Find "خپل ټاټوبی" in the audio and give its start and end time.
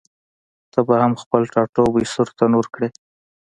1.21-2.03